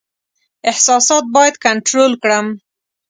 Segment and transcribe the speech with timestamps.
[0.71, 2.47] احساسات باید کنټرول کړم.